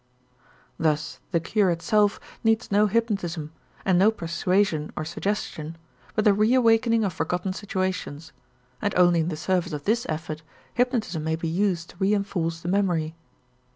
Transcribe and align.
Thus 0.79 1.19
the 1.29 1.39
cure 1.39 1.69
itself 1.69 2.19
needs 2.43 2.71
no 2.71 2.87
hypnotism 2.87 3.53
and 3.85 3.99
no 3.99 4.09
persuasion 4.09 4.91
or 4.97 5.05
suggestion 5.05 5.77
but 6.15 6.25
the 6.25 6.33
reawakening 6.33 7.03
of 7.03 7.13
forgotten 7.13 7.53
situations, 7.53 8.33
and 8.81 8.95
only 8.97 9.19
in 9.19 9.27
the 9.29 9.37
service 9.37 9.73
of 9.73 9.83
this 9.83 10.07
effort 10.09 10.41
hypnotism 10.73 11.23
may 11.23 11.35
be 11.35 11.47
used 11.49 11.91
to 11.91 11.97
reënforce 11.97 12.63
the 12.63 12.67
memory. 12.67 13.13